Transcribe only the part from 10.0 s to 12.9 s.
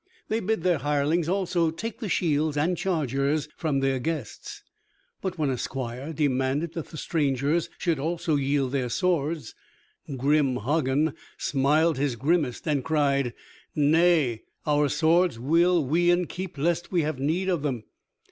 grim Hagen smiled his grimmest, and